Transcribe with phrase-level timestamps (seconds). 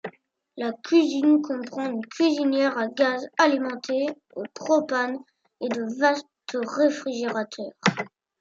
[0.57, 5.19] La cuisine comprend une cuisinière à gaz alimentée au propane,
[5.59, 7.69] et de vastes réfrigérateurs.